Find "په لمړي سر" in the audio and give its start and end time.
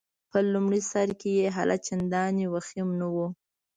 0.29-1.07